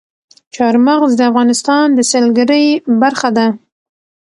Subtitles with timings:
[0.55, 2.65] چار مغز د افغانستان د سیلګرۍ
[3.01, 3.47] برخه ده.